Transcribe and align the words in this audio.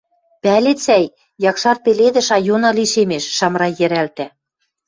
Пӓлет, 0.43 0.79
сӓй: 0.85 1.05
Якшар 1.49 1.77
пеледӹш 1.83 2.27
айона 2.37 2.69
лишемеш,— 2.77 3.25
Шамрай 3.37 3.71
йӹрӓлтӓ. 3.79 4.27